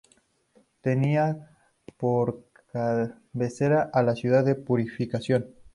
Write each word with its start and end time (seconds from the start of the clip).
Tenía 0.81 1.51
por 1.95 2.49
cabecera 2.73 3.91
a 3.93 4.01
la 4.01 4.15
ciudad 4.15 4.43
de 4.43 4.55
Purificación. 4.55 5.53